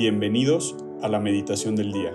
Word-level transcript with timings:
Bienvenidos 0.00 0.74
a 1.02 1.08
la 1.08 1.20
meditación 1.20 1.76
del 1.76 1.92
día. 1.92 2.14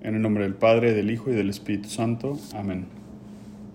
En 0.00 0.14
el 0.14 0.22
nombre 0.22 0.44
del 0.44 0.54
Padre, 0.54 0.94
del 0.94 1.10
Hijo 1.10 1.30
y 1.30 1.34
del 1.34 1.50
Espíritu 1.50 1.88
Santo. 1.88 2.38
Amén. 2.54 2.86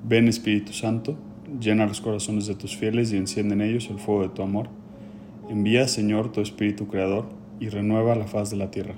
Ven 0.07 0.29
Espíritu 0.29 0.71
Santo, 0.71 1.17
llena 1.59 1.87
los 1.87 1.99
corazones 1.99 2.47
de 2.47 2.55
tus 2.55 2.77
fieles 2.77 3.11
y 3.11 3.17
enciende 3.17 3.53
en 3.53 3.59
ellos 3.59 3.89
el 3.89 3.99
fuego 3.99 4.21
de 4.21 4.29
tu 4.29 4.43
amor. 4.43 4.69
Envía, 5.49 5.85
Señor, 5.89 6.31
tu 6.31 6.39
Espíritu 6.39 6.87
Creador 6.87 7.25
y 7.59 7.67
renueva 7.67 8.15
la 8.15 8.27
faz 8.27 8.49
de 8.49 8.55
la 8.55 8.71
tierra. 8.71 8.95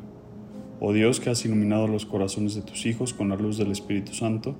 Oh 0.79 0.93
Dios 0.93 1.19
que 1.19 1.31
has 1.31 1.43
iluminado 1.43 1.87
los 1.87 2.05
corazones 2.05 2.53
de 2.53 2.61
tus 2.61 2.85
hijos 2.85 3.15
con 3.15 3.29
la 3.29 3.35
luz 3.35 3.57
del 3.57 3.71
Espíritu 3.71 4.13
Santo, 4.13 4.55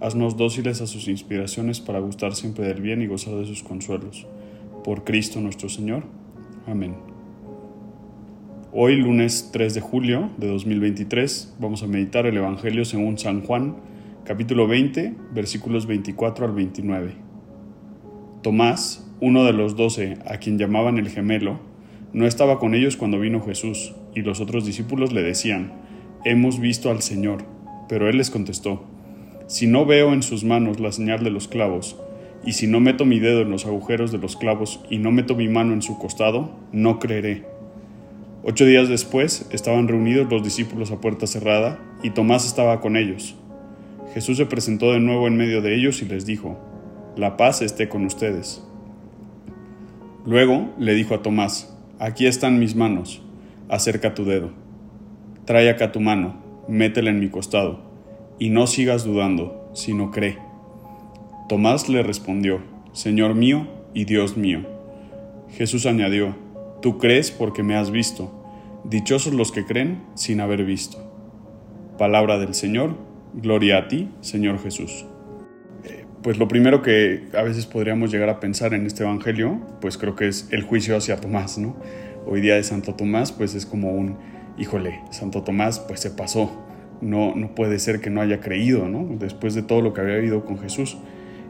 haznos 0.00 0.36
dóciles 0.36 0.80
a 0.80 0.86
sus 0.86 1.08
inspiraciones 1.08 1.80
para 1.80 2.00
gustar 2.00 2.34
siempre 2.34 2.66
del 2.66 2.80
bien 2.80 3.02
y 3.02 3.06
gozar 3.06 3.34
de 3.34 3.46
sus 3.46 3.62
consuelos. 3.62 4.26
Por 4.82 5.04
Cristo 5.04 5.40
nuestro 5.40 5.68
Señor. 5.68 6.04
Amén. 6.66 6.94
Hoy, 8.72 8.96
lunes 8.96 9.50
3 9.52 9.74
de 9.74 9.80
julio 9.80 10.30
de 10.38 10.46
2023, 10.46 11.56
vamos 11.58 11.82
a 11.82 11.86
meditar 11.86 12.24
el 12.26 12.36
Evangelio 12.36 12.84
según 12.84 13.18
San 13.18 13.42
Juan, 13.42 13.76
capítulo 14.24 14.68
20, 14.68 15.14
versículos 15.34 15.86
24 15.86 16.46
al 16.46 16.52
29. 16.52 17.12
Tomás, 18.42 19.10
uno 19.20 19.44
de 19.44 19.52
los 19.52 19.76
doce, 19.76 20.18
a 20.24 20.38
quien 20.38 20.56
llamaban 20.56 20.98
el 20.98 21.08
gemelo, 21.08 21.58
no 22.12 22.26
estaba 22.26 22.58
con 22.58 22.74
ellos 22.74 22.96
cuando 22.96 23.20
vino 23.20 23.42
Jesús, 23.42 23.94
y 24.14 24.22
los 24.22 24.40
otros 24.40 24.64
discípulos 24.64 25.12
le 25.12 25.22
decían, 25.22 25.72
Hemos 26.24 26.60
visto 26.60 26.90
al 26.90 27.02
Señor. 27.02 27.44
Pero 27.88 28.08
él 28.08 28.18
les 28.18 28.30
contestó, 28.30 28.84
Si 29.50 29.66
no 29.66 29.84
veo 29.84 30.12
en 30.12 30.22
sus 30.22 30.44
manos 30.44 30.78
la 30.78 30.92
señal 30.92 31.24
de 31.24 31.30
los 31.30 31.48
clavos, 31.48 31.96
y 32.46 32.52
si 32.52 32.68
no 32.68 32.78
meto 32.78 33.04
mi 33.04 33.18
dedo 33.18 33.40
en 33.40 33.50
los 33.50 33.66
agujeros 33.66 34.12
de 34.12 34.18
los 34.18 34.36
clavos 34.36 34.78
y 34.90 34.98
no 34.98 35.10
meto 35.10 35.34
mi 35.34 35.48
mano 35.48 35.72
en 35.72 35.82
su 35.82 35.98
costado, 35.98 36.52
no 36.70 37.00
creeré. 37.00 37.42
Ocho 38.44 38.64
días 38.64 38.88
después 38.88 39.48
estaban 39.50 39.88
reunidos 39.88 40.30
los 40.30 40.44
discípulos 40.44 40.92
a 40.92 41.00
puerta 41.00 41.26
cerrada, 41.26 41.80
y 42.04 42.10
Tomás 42.10 42.46
estaba 42.46 42.80
con 42.80 42.96
ellos. 42.96 43.34
Jesús 44.14 44.36
se 44.36 44.46
presentó 44.46 44.92
de 44.92 45.00
nuevo 45.00 45.26
en 45.26 45.36
medio 45.36 45.62
de 45.62 45.74
ellos 45.74 46.00
y 46.00 46.04
les 46.04 46.24
dijo, 46.26 46.56
La 47.16 47.36
paz 47.36 47.60
esté 47.60 47.88
con 47.88 48.04
ustedes. 48.04 48.64
Luego 50.24 50.72
le 50.78 50.94
dijo 50.94 51.16
a 51.16 51.22
Tomás, 51.22 51.76
Aquí 51.98 52.28
están 52.28 52.60
mis 52.60 52.76
manos, 52.76 53.20
acerca 53.68 54.14
tu 54.14 54.24
dedo. 54.24 54.52
Trae 55.44 55.68
acá 55.68 55.90
tu 55.90 55.98
mano, 55.98 56.36
métela 56.68 57.10
en 57.10 57.18
mi 57.18 57.30
costado, 57.30 57.89
y 58.40 58.50
no 58.50 58.66
sigas 58.66 59.04
dudando, 59.04 59.70
sino 59.74 60.10
cree. 60.10 60.38
Tomás 61.48 61.88
le 61.88 62.02
respondió, 62.02 62.60
Señor 62.92 63.36
mío 63.36 63.68
y 63.94 64.06
Dios 64.06 64.36
mío. 64.36 64.66
Jesús 65.50 65.86
añadió, 65.86 66.34
Tú 66.80 66.96
crees 66.96 67.30
porque 67.30 67.62
me 67.62 67.76
has 67.76 67.90
visto. 67.90 68.32
Dichosos 68.84 69.34
los 69.34 69.52
que 69.52 69.66
creen 69.66 70.02
sin 70.14 70.40
haber 70.40 70.64
visto. 70.64 70.96
Palabra 71.98 72.38
del 72.38 72.54
Señor, 72.54 72.96
gloria 73.34 73.76
a 73.76 73.88
ti, 73.88 74.08
Señor 74.22 74.58
Jesús. 74.62 75.04
Eh, 75.84 76.06
pues 76.22 76.38
lo 76.38 76.48
primero 76.48 76.80
que 76.80 77.28
a 77.36 77.42
veces 77.42 77.66
podríamos 77.66 78.10
llegar 78.10 78.30
a 78.30 78.40
pensar 78.40 78.72
en 78.72 78.86
este 78.86 79.02
Evangelio, 79.02 79.60
pues 79.82 79.98
creo 79.98 80.16
que 80.16 80.28
es 80.28 80.48
el 80.50 80.62
juicio 80.62 80.96
hacia 80.96 81.20
Tomás, 81.20 81.58
¿no? 81.58 81.76
Hoy 82.26 82.40
día 82.40 82.54
de 82.54 82.62
Santo 82.62 82.94
Tomás, 82.94 83.32
pues 83.32 83.54
es 83.54 83.66
como 83.66 83.90
un, 83.90 84.16
híjole, 84.56 85.00
Santo 85.10 85.42
Tomás 85.42 85.80
pues 85.80 86.00
se 86.00 86.10
pasó, 86.10 86.50
no, 87.00 87.34
no 87.34 87.54
puede 87.54 87.78
ser 87.78 88.00
que 88.00 88.10
no 88.10 88.20
haya 88.20 88.40
creído, 88.40 88.88
¿no? 88.88 89.06
Después 89.18 89.54
de 89.54 89.62
todo 89.62 89.80
lo 89.80 89.94
que 89.94 90.00
había 90.00 90.16
vivido 90.16 90.44
con 90.44 90.58
Jesús. 90.58 90.98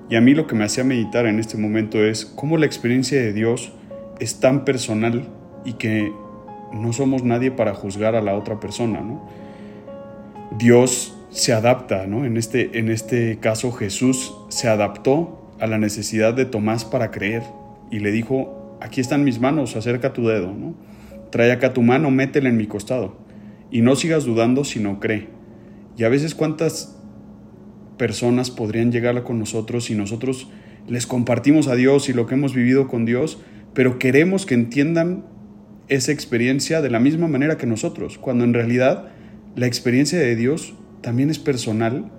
Y 0.09 0.17
a 0.17 0.21
mí 0.21 0.35
lo 0.35 0.47
que 0.47 0.55
me 0.55 0.65
hacía 0.65 0.85
meditar 0.85 1.27
en 1.27 1.39
este 1.39 1.57
momento 1.57 2.05
es 2.05 2.25
cómo 2.25 2.57
la 2.57 2.67
experiencia 2.67 3.21
de 3.21 3.33
Dios 3.33 3.73
es 4.19 4.41
tan 4.41 4.65
personal 4.65 5.29
y 5.65 5.75
que 5.75 6.13
no 6.73 6.93
somos 6.93 7.25
nadie 7.25 7.51
para 7.51 7.75
juzgar 7.75 8.15
a 8.15 8.23
la 8.23 8.37
otra 8.37 8.61
persona, 8.61 9.01
¿no? 9.01 9.29
Dios 10.59 11.17
se 11.31 11.53
adapta, 11.53 12.07
¿no? 12.07 12.25
En 12.25 12.37
este, 12.37 12.79
en 12.79 12.91
este 12.91 13.39
caso 13.39 13.71
Jesús 13.73 14.35
se 14.49 14.69
adaptó 14.69 15.53
a 15.61 15.67
la 15.67 15.79
necesidad 15.79 16.35
de 16.35 16.45
Tomás 16.45 16.85
para 16.85 17.11
creer 17.11 17.43
y 17.91 18.01
le 18.01 18.11
dijo, 18.11 18.77
aquí 18.81 19.01
están 19.01 19.25
mis 19.25 19.41
manos, 19.41 19.77
acerca 19.77 20.13
tu 20.13 20.27
dedo, 20.27 20.53
¿no? 20.53 20.75
Trae 21.31 21.53
acá 21.53 21.73
tu 21.73 21.83
mano, 21.83 22.11
métela 22.11 22.49
en 22.49 22.57
mi 22.57 22.67
costado 22.67 23.17
y 23.71 23.83
no 23.83 23.95
sigas 23.95 24.25
dudando, 24.25 24.65
sino 24.65 24.99
cree. 24.99 25.29
Y 26.01 26.05
a 26.05 26.09
veces 26.09 26.35
cuántas 26.35 26.97
personas 27.99 28.51
podrían 28.51 28.91
llegar 28.91 29.23
con 29.23 29.39
nosotros 29.39 29.85
si 29.85 29.95
nosotros 29.95 30.49
les 30.89 31.07
compartimos 31.07 31.69
a 31.69 31.75
Dios 31.75 32.09
y 32.09 32.15
lo 32.15 32.27
que 32.27 32.37
hemos 32.37 32.55
vivido 32.55 32.89
con 32.89 33.05
Dios, 33.05 33.39
pero 33.75 33.99
queremos 33.99 34.47
que 34.47 34.55
entiendan 34.55 35.27
esa 35.89 36.11
experiencia 36.11 36.81
de 36.81 36.89
la 36.89 37.01
misma 37.01 37.29
manera 37.29 37.59
que 37.59 37.67
nosotros, 37.67 38.17
cuando 38.17 38.45
en 38.45 38.55
realidad 38.55 39.11
la 39.57 39.67
experiencia 39.67 40.19
de 40.19 40.37
Dios 40.37 40.73
también 41.03 41.29
es 41.29 41.39
personal 41.39 42.11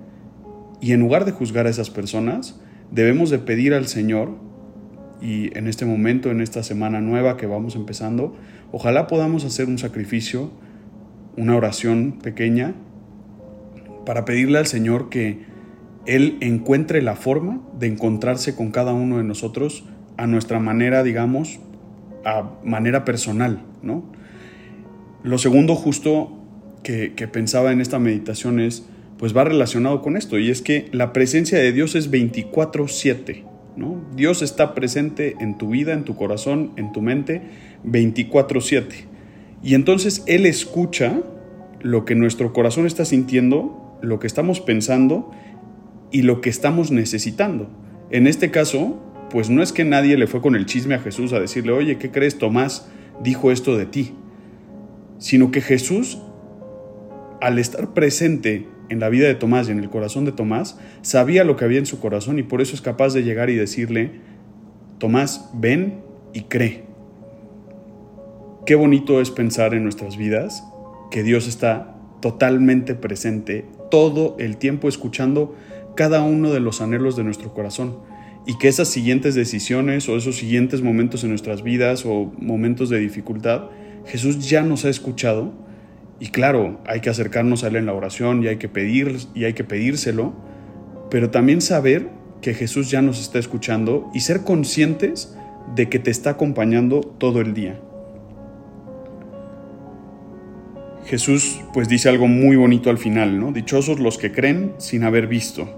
y 0.80 0.91
en 0.91 1.00
lugar 1.00 1.25
de 1.25 1.31
juzgar 1.31 1.66
a 1.66 1.72
esas 1.72 1.90
personas, 1.90 2.62
debemos 2.91 3.31
de 3.31 3.40
pedir 3.40 3.74
al 3.74 3.88
Señor 3.88 4.38
y 5.24 5.58
en 5.58 5.68
este 5.68 5.88
momento, 5.88 6.30
en 6.30 6.41
esta 6.41 6.62
semana 6.62 7.02
nueva 7.02 7.36
que 7.36 7.47
vamos 7.47 7.75
empezando, 7.75 8.38
ojalá 8.72 9.08
podamos 9.08 9.44
hacer 9.44 9.66
un 9.70 9.80
sacrificio, 9.80 10.52
una 11.36 11.56
oración 11.56 12.20
pequeña, 12.22 12.75
para 14.06 14.26
pedirle 14.26 14.58
al 14.58 14.68
Señor 14.68 15.10
que 15.10 15.40
Él 16.06 16.38
encuentre 16.42 17.02
la 17.02 17.16
forma 17.16 17.62
de 17.78 17.88
encontrarse 17.88 18.56
con 18.56 18.72
cada 18.72 18.94
uno 18.94 19.18
de 19.18 19.24
nosotros 19.24 19.86
a 20.18 20.28
nuestra 20.28 20.60
manera, 20.60 21.04
digamos, 21.04 21.60
a 22.26 22.52
manera 22.64 23.06
personal, 23.06 23.64
¿no? 23.82 24.04
Lo 25.24 25.38
segundo 25.38 25.76
justo 25.76 26.38
que, 26.84 27.12
pensaba 27.32 27.72
en 27.72 27.82
esta 27.82 28.00
meditación 28.00 28.60
es, 28.60 28.86
pues 29.18 29.38
va 29.38 29.44
relacionado 29.44 30.02
con 30.02 30.18
esto, 30.18 30.40
y 30.40 30.50
es 30.50 30.62
que 30.62 30.88
la 30.92 31.14
presencia 31.14 31.60
de 31.60 31.72
Dios 31.72 31.96
es 31.96 32.10
24/7, 32.10 33.44
¿no? 33.78 34.02
Dios 34.16 34.42
está 34.42 34.74
presente 34.74 35.36
en 35.40 35.58
tu 35.58 35.70
vida, 35.70 35.94
en 35.94 36.04
tu 36.04 36.16
corazón, 36.16 36.72
en 36.76 36.92
tu 36.92 37.02
mente, 37.02 37.42
24/7. 37.84 39.06
Y 39.64 39.76
entonces 39.76 40.24
Él 40.26 40.48
escucha 40.48 41.22
lo 41.82 42.04
que 42.06 42.16
nuestro 42.16 42.52
corazón 42.52 42.88
está 42.88 43.06
sintiendo, 43.06 43.91
lo 44.02 44.20
que 44.20 44.28
estamos 44.28 44.62
pensando 44.62 45.32
y 46.12 46.24
lo 46.24 46.42
que 46.42 46.50
estamos 46.50 46.92
necesitando. 46.92 47.70
En 48.10 48.28
este 48.28 48.52
caso, 48.52 49.00
pues 49.30 49.50
no 49.50 49.64
es 49.64 49.72
que 49.72 49.86
nadie 49.86 50.18
le 50.18 50.28
fue 50.28 50.42
con 50.42 50.56
el 50.56 50.66
chisme 50.66 50.96
a 50.96 51.00
Jesús 51.00 51.34
a 51.34 51.40
decirle, 51.40 51.72
oye, 51.72 51.98
¿qué 51.98 52.12
crees? 52.12 52.38
Tomás 52.38 52.90
dijo 53.24 53.52
esto 53.52 53.78
de 53.78 53.86
ti, 53.86 54.14
sino 55.18 55.52
que 55.52 55.62
Jesús, 55.62 56.22
al 57.40 57.60
estar 57.60 57.94
presente 57.94 58.68
en 58.90 59.00
la 59.00 59.10
vida 59.10 59.28
de 59.28 59.36
Tomás 59.36 59.70
y 59.70 59.72
en 59.72 59.80
el 59.80 59.90
corazón 59.90 60.26
de 60.26 60.34
Tomás, 60.34 60.78
sabía 61.02 61.46
lo 61.46 61.56
que 61.56 61.64
había 61.64 61.80
en 61.80 61.86
su 61.86 62.00
corazón 62.00 62.40
y 62.40 62.44
por 62.44 62.62
eso 62.62 62.76
es 62.76 62.82
capaz 62.82 63.14
de 63.14 63.24
llegar 63.24 63.50
y 63.50 63.56
decirle, 63.56 64.12
Tomás, 64.98 65.50
ven 65.54 66.02
y 66.34 66.42
cree. 66.42 66.84
Qué 68.66 68.76
bonito 68.76 69.22
es 69.22 69.32
pensar 69.32 69.74
en 69.74 69.84
nuestras 69.84 70.18
vidas 70.18 70.64
que 71.10 71.24
Dios 71.24 71.48
está 71.48 71.96
totalmente 72.22 72.94
presente 72.96 73.66
todo 73.91 74.35
el 74.40 74.57
tiempo 74.57 74.90
escuchando 74.90 75.56
cada 75.96 76.24
uno 76.24 76.52
de 76.52 76.59
los 76.59 76.81
anhelos 76.81 77.16
de 77.16 77.24
nuestro 77.24 77.53
corazón. 77.53 77.97
Y 78.47 78.57
que 78.57 78.68
esas 78.68 78.88
siguientes 78.88 79.35
decisiones 79.35 80.09
o 80.09 80.18
esos 80.18 80.38
siguientes 80.38 80.81
momentos 80.81 81.24
en 81.24 81.29
nuestras 81.29 81.62
vidas 81.62 82.03
o 82.07 82.31
momentos 82.40 82.90
de 82.90 82.97
dificultad, 82.97 83.66
Jesús 84.07 84.50
ya 84.50 84.63
nos 84.63 84.85
ha 84.85 84.90
escuchado. 84.90 85.53
Y 86.19 86.29
claro, 86.29 86.79
hay 86.88 87.02
que 87.02 87.12
acercarnos 87.12 87.63
a 87.63 87.68
Él 87.68 87.75
en 87.75 87.85
la 87.85 87.94
oración 87.94 88.41
y 88.41 88.47
hay 88.47 88.57
que, 88.57 88.69
pedir, 88.69 89.18
y 89.35 89.43
hay 89.43 89.53
que 89.53 89.64
pedírselo, 89.64 90.34
pero 91.11 91.29
también 91.29 91.61
saber 91.61 92.09
que 92.41 92.55
Jesús 92.55 92.90
ya 92.90 93.03
nos 93.03 93.22
está 93.22 93.37
escuchando 93.37 94.09
y 94.14 94.22
ser 94.22 94.41
conscientes 94.41 95.35
de 95.76 95.90
que 95.90 95.99
te 95.99 96.09
está 96.09 96.32
acompañando 96.32 97.02
todo 97.02 97.41
el 97.41 97.53
día. 97.53 97.79
Jesús 101.06 101.62
pues 101.74 101.90
dice 101.90 102.09
algo 102.09 102.28
muy 102.28 102.56
bonito 102.56 102.90
al 102.90 102.98
final, 102.98 103.40
¿no? 103.40 103.52
Dichosos 103.52 104.00
los 104.00 104.18
que 104.18 104.32
creen 104.32 104.74
sin 104.78 105.03
haber 105.03 105.28
visto. 105.28 105.70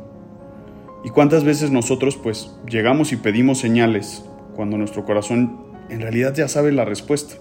¿Y 1.04 1.10
cuántas 1.10 1.44
veces 1.44 1.72
nosotros 1.72 2.18
pues 2.18 2.52
llegamos 2.70 3.12
y 3.12 3.18
pedimos 3.18 3.60
señales 3.60 4.24
cuando 4.56 4.78
nuestro 4.78 5.06
corazón 5.06 5.58
en 5.90 6.02
realidad 6.02 6.34
ya 6.34 6.48
sabe 6.48 6.72
la 6.72 6.86
respuesta? 6.86 7.36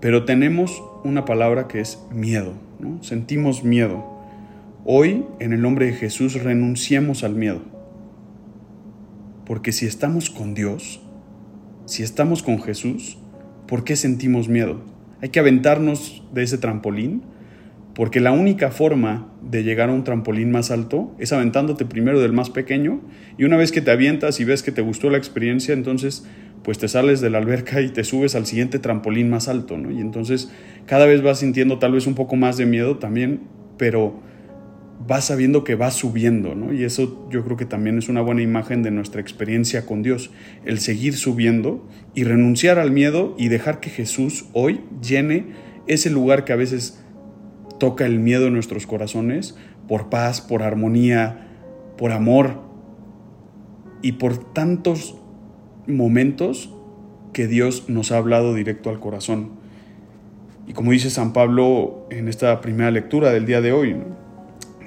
Pero 0.00 0.24
tenemos 0.24 0.82
una 1.04 1.24
palabra 1.24 1.66
que 1.66 1.80
es 1.80 1.98
miedo. 2.12 2.54
Sentimos 3.00 3.64
miedo. 3.64 4.04
Hoy, 4.84 5.24
en 5.40 5.52
el 5.52 5.60
nombre 5.60 5.86
de 5.86 5.92
Jesús, 5.92 6.34
renunciemos 6.42 7.24
al 7.24 7.34
miedo. 7.34 7.62
Porque 9.44 9.72
si 9.72 9.86
estamos 9.86 10.30
con 10.30 10.54
Dios, 10.54 11.00
si 11.86 12.02
estamos 12.02 12.42
con 12.42 12.62
Jesús, 12.62 13.18
¿por 13.66 13.82
qué 13.82 13.96
sentimos 13.96 14.48
miedo? 14.48 14.80
Hay 15.20 15.30
que 15.30 15.40
aventarnos 15.40 16.22
de 16.32 16.42
ese 16.42 16.58
trampolín, 16.58 17.22
porque 17.94 18.20
la 18.20 18.30
única 18.30 18.70
forma 18.70 19.32
de 19.42 19.64
llegar 19.64 19.88
a 19.88 19.92
un 19.92 20.04
trampolín 20.04 20.52
más 20.52 20.70
alto 20.70 21.12
es 21.18 21.32
aventándote 21.32 21.84
primero 21.84 22.20
del 22.20 22.32
más 22.32 22.48
pequeño 22.48 23.00
y 23.36 23.42
una 23.44 23.56
vez 23.56 23.72
que 23.72 23.80
te 23.80 23.90
avientas 23.90 24.38
y 24.38 24.44
ves 24.44 24.62
que 24.62 24.70
te 24.70 24.82
gustó 24.82 25.10
la 25.10 25.18
experiencia, 25.18 25.74
entonces 25.74 26.24
pues 26.62 26.78
te 26.78 26.86
sales 26.86 27.20
de 27.20 27.30
la 27.30 27.38
alberca 27.38 27.80
y 27.80 27.88
te 27.88 28.04
subes 28.04 28.36
al 28.36 28.46
siguiente 28.46 28.78
trampolín 28.78 29.28
más 29.30 29.48
alto, 29.48 29.76
¿no? 29.76 29.90
Y 29.90 30.00
entonces 30.00 30.52
cada 30.86 31.06
vez 31.06 31.22
vas 31.22 31.40
sintiendo 31.40 31.80
tal 31.80 31.92
vez 31.92 32.06
un 32.06 32.14
poco 32.14 32.36
más 32.36 32.56
de 32.56 32.66
miedo 32.66 32.98
también, 32.98 33.40
pero 33.78 34.20
vas 35.06 35.26
sabiendo 35.26 35.64
que 35.64 35.74
vas 35.74 35.94
subiendo, 35.94 36.54
¿no? 36.54 36.72
Y 36.72 36.84
eso 36.84 37.28
yo 37.30 37.44
creo 37.44 37.56
que 37.56 37.64
también 37.64 37.98
es 37.98 38.08
una 38.08 38.20
buena 38.20 38.42
imagen 38.42 38.82
de 38.82 38.90
nuestra 38.90 39.20
experiencia 39.20 39.86
con 39.86 40.02
Dios, 40.02 40.30
el 40.64 40.80
seguir 40.80 41.16
subiendo 41.16 41.86
y 42.14 42.24
renunciar 42.24 42.78
al 42.78 42.90
miedo 42.90 43.34
y 43.38 43.48
dejar 43.48 43.80
que 43.80 43.90
Jesús 43.90 44.46
hoy 44.52 44.80
llene 45.00 45.46
ese 45.86 46.10
lugar 46.10 46.44
que 46.44 46.52
a 46.52 46.56
veces 46.56 47.02
toca 47.78 48.06
el 48.06 48.18
miedo 48.18 48.48
en 48.48 48.54
nuestros 48.54 48.86
corazones 48.86 49.56
por 49.86 50.10
paz, 50.10 50.40
por 50.40 50.62
armonía, 50.62 51.46
por 51.96 52.12
amor 52.12 52.60
y 54.02 54.12
por 54.12 54.52
tantos 54.52 55.16
momentos 55.86 56.74
que 57.32 57.46
Dios 57.46 57.88
nos 57.88 58.12
ha 58.12 58.18
hablado 58.18 58.54
directo 58.54 58.90
al 58.90 59.00
corazón. 59.00 59.50
Y 60.66 60.74
como 60.74 60.92
dice 60.92 61.08
San 61.08 61.32
Pablo 61.32 62.06
en 62.10 62.28
esta 62.28 62.60
primera 62.60 62.90
lectura 62.90 63.32
del 63.32 63.46
día 63.46 63.60
de 63.60 63.72
hoy, 63.72 63.96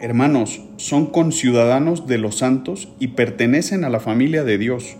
hermanos, 0.01 0.61
son 0.77 1.05
conciudadanos 1.05 2.07
de 2.07 2.17
los 2.17 2.39
santos 2.39 2.89
y 2.99 3.09
pertenecen 3.09 3.83
a 3.83 3.89
la 3.89 3.99
familia 3.99 4.43
de 4.43 4.57
Dios, 4.57 4.97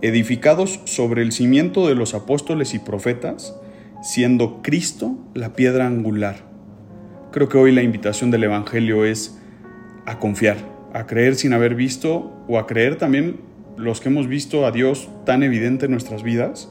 edificados 0.00 0.80
sobre 0.84 1.20
el 1.22 1.32
cimiento 1.32 1.86
de 1.86 1.94
los 1.94 2.14
apóstoles 2.14 2.72
y 2.72 2.78
profetas, 2.78 3.54
siendo 4.02 4.62
Cristo 4.62 5.18
la 5.34 5.52
piedra 5.52 5.86
angular. 5.86 6.50
Creo 7.30 7.50
que 7.50 7.58
hoy 7.58 7.72
la 7.72 7.82
invitación 7.82 8.30
del 8.30 8.44
Evangelio 8.44 9.04
es 9.04 9.38
a 10.06 10.18
confiar, 10.18 10.56
a 10.94 11.06
creer 11.06 11.36
sin 11.36 11.52
haber 11.52 11.74
visto 11.74 12.32
o 12.48 12.58
a 12.58 12.66
creer 12.66 12.96
también 12.96 13.40
los 13.76 14.00
que 14.00 14.08
hemos 14.08 14.28
visto 14.28 14.66
a 14.66 14.72
Dios 14.72 15.10
tan 15.26 15.42
evidente 15.42 15.84
en 15.84 15.92
nuestras 15.92 16.22
vidas, 16.22 16.70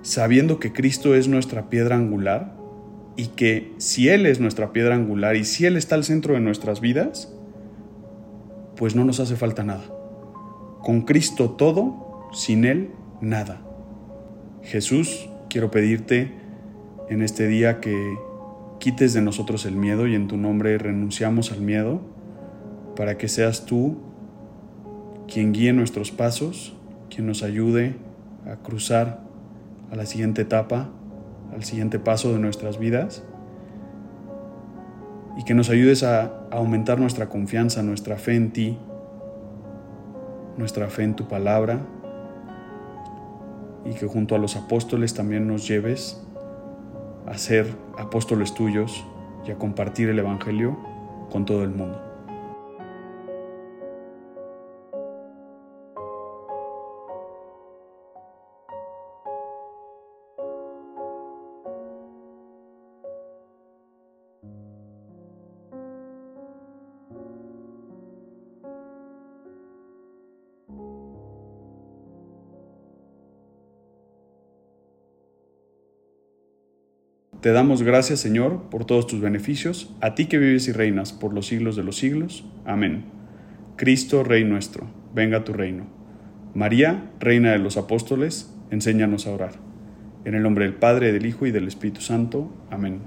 sabiendo 0.00 0.58
que 0.58 0.72
Cristo 0.72 1.14
es 1.14 1.28
nuestra 1.28 1.68
piedra 1.68 1.96
angular 1.96 2.63
y 3.16 3.28
que 3.28 3.72
si 3.78 4.08
Él 4.08 4.26
es 4.26 4.40
nuestra 4.40 4.72
piedra 4.72 4.94
angular 4.94 5.36
y 5.36 5.44
si 5.44 5.66
Él 5.66 5.76
está 5.76 5.94
al 5.94 6.04
centro 6.04 6.34
de 6.34 6.40
nuestras 6.40 6.80
vidas, 6.80 7.32
pues 8.76 8.94
no 8.94 9.04
nos 9.04 9.20
hace 9.20 9.36
falta 9.36 9.62
nada. 9.62 9.84
Con 10.82 11.02
Cristo 11.02 11.50
todo, 11.50 12.28
sin 12.32 12.64
Él 12.64 12.90
nada. 13.20 13.62
Jesús, 14.62 15.28
quiero 15.48 15.70
pedirte 15.70 16.32
en 17.08 17.22
este 17.22 17.46
día 17.46 17.80
que 17.80 18.16
quites 18.80 19.14
de 19.14 19.22
nosotros 19.22 19.66
el 19.66 19.76
miedo 19.76 20.06
y 20.06 20.14
en 20.14 20.28
tu 20.28 20.36
nombre 20.36 20.76
renunciamos 20.78 21.52
al 21.52 21.60
miedo 21.60 22.00
para 22.96 23.16
que 23.16 23.28
seas 23.28 23.66
tú 23.66 23.98
quien 25.32 25.52
guíe 25.52 25.72
nuestros 25.72 26.10
pasos, 26.10 26.76
quien 27.10 27.26
nos 27.26 27.42
ayude 27.42 27.94
a 28.46 28.56
cruzar 28.56 29.22
a 29.90 29.96
la 29.96 30.06
siguiente 30.06 30.42
etapa, 30.42 30.90
al 31.52 31.64
siguiente 31.64 31.98
paso 31.98 32.32
de 32.32 32.38
nuestras 32.38 32.78
vidas 32.78 33.22
y 35.36 35.44
que 35.44 35.54
nos 35.54 35.70
ayudes 35.70 36.02
a, 36.02 36.40
aumentar 36.50 37.00
nuestra 37.00 37.28
confianza, 37.28 37.82
nuestra 37.82 38.16
fe 38.16 38.36
en 38.36 38.52
ti, 38.52 38.78
nuestra 40.56 40.88
fe 40.88 41.02
en 41.02 41.16
tu 41.16 41.26
palabra 41.26 41.80
y 43.84 43.94
que 43.94 44.06
junto 44.06 44.36
a 44.36 44.38
los 44.38 44.54
apóstoles 44.54 45.14
también 45.14 45.48
nos 45.48 45.66
lleves 45.66 46.22
a 47.26 47.36
ser 47.36 47.66
apóstoles 47.98 48.54
tuyos 48.54 49.04
y 49.46 49.50
a 49.50 49.56
compartir 49.56 50.08
el 50.10 50.18
Evangelio 50.20 50.78
con 51.30 51.44
todo 51.44 51.64
el 51.64 51.70
mundo. 51.70 52.03
Te 77.44 77.52
damos 77.52 77.82
gracias, 77.82 78.20
Señor, 78.20 78.70
por 78.70 78.86
todos 78.86 79.06
tus 79.06 79.20
beneficios, 79.20 79.94
a 80.00 80.14
ti 80.14 80.24
que 80.28 80.38
vives 80.38 80.66
y 80.66 80.72
reinas 80.72 81.12
por 81.12 81.34
los 81.34 81.48
siglos 81.48 81.76
de 81.76 81.84
los 81.84 81.98
siglos. 81.98 82.42
Amén. 82.64 83.04
Cristo, 83.76 84.24
Rey 84.24 84.44
nuestro, 84.44 84.86
venga 85.14 85.44
tu 85.44 85.52
reino. 85.52 85.84
María, 86.54 87.10
Reina 87.20 87.52
de 87.52 87.58
los 87.58 87.76
Apóstoles, 87.76 88.50
enséñanos 88.70 89.26
a 89.26 89.32
orar. 89.32 89.52
En 90.24 90.34
el 90.34 90.42
nombre 90.42 90.64
del 90.64 90.72
Padre, 90.72 91.12
del 91.12 91.26
Hijo 91.26 91.44
y 91.44 91.50
del 91.50 91.68
Espíritu 91.68 92.00
Santo. 92.00 92.50
Amén. 92.70 93.02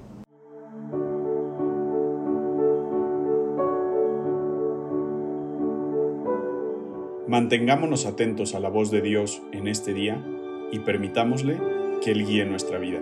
Mantengámonos 7.28 8.06
atentos 8.06 8.54
a 8.54 8.60
la 8.60 8.69
voz 8.69 8.92
de 8.92 9.01
Dios 9.01 9.42
en 9.51 9.68
este 9.68 9.95
día 9.95 10.24
y 10.72 10.78
permitámosle 10.78 11.57
que 12.04 12.12
Él 12.12 12.24
guíe 12.24 12.45
nuestra 12.45 12.78
vida. 12.78 13.01